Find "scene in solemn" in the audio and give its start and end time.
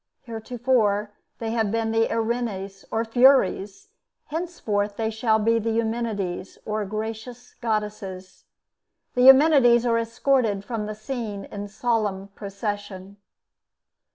10.95-12.29